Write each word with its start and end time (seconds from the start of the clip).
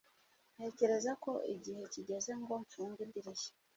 ntekereza 0.55 1.11
ko 1.23 1.31
igihe 1.55 1.83
kigeze 1.93 2.31
ngo 2.41 2.53
mfunge 2.63 2.99
idirishya 3.07 3.51